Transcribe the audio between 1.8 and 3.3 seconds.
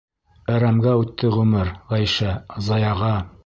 Ғәйшә, заяға!